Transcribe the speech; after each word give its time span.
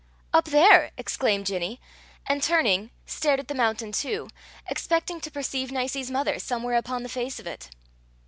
"Up 0.33 0.45
there!" 0.45 0.89
exclaimed 0.97 1.45
Ginny, 1.45 1.79
and, 2.25 2.41
turning, 2.41 2.89
stared 3.05 3.39
at 3.39 3.47
the 3.47 3.53
mountain 3.53 3.91
too, 3.91 4.31
expecting 4.65 5.21
to 5.21 5.29
perceive 5.29 5.71
Nicie's 5.71 6.09
mother 6.09 6.39
somewhere 6.39 6.75
upon 6.77 7.03
the 7.03 7.07
face 7.07 7.39
of 7.39 7.45
it. 7.45 7.69